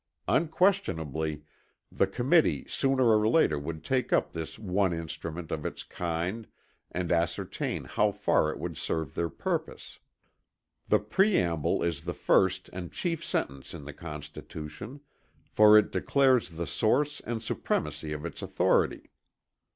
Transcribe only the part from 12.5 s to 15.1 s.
and chief sentence in the Constitution;